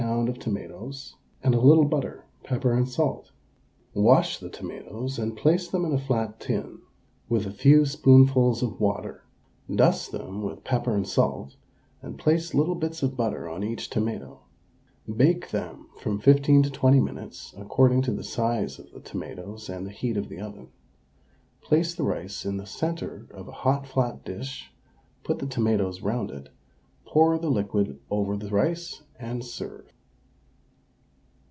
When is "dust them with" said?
9.73-10.63